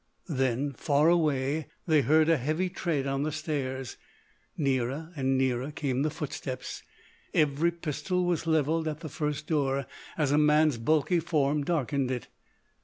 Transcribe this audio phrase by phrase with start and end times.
[0.29, 3.97] Then, far away, they heard a heavy tread on the stairs.
[4.57, 6.81] Nearer and nearer came the footsteps.
[7.35, 9.85] Every pistol was levelled at the first door
[10.17, 12.29] as a man's bulky form darkened it.